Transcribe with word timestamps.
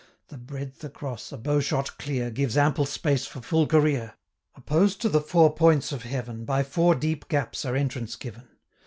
445 0.29 0.29
The 0.35 0.51
breadth 0.51 0.83
across, 0.83 1.31
a 1.31 1.37
bowshot 1.37 1.99
clear, 1.99 2.31
Gives 2.31 2.57
ample 2.57 2.87
space 2.87 3.27
for 3.27 3.39
full 3.39 3.67
career; 3.67 4.15
Opposed 4.55 4.99
to 5.01 5.09
the 5.09 5.21
four 5.21 5.53
points 5.53 5.91
of 5.91 6.01
heaven, 6.01 6.43
By 6.43 6.63
four 6.63 6.95
deep 6.95 7.27
gaps 7.27 7.65
are 7.65 7.75
entrance 7.75 8.15
given. 8.15 8.47